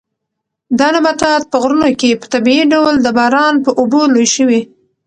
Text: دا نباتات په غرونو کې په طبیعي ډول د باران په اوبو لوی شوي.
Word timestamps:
دا 0.79 0.87
نباتات 0.95 1.43
په 1.51 1.57
غرونو 1.61 1.89
کې 1.99 2.19
په 2.21 2.27
طبیعي 2.33 2.63
ډول 2.73 2.95
د 3.01 3.07
باران 3.17 3.55
په 3.65 3.71
اوبو 3.79 4.01
لوی 4.13 4.27
شوي. 4.35 4.61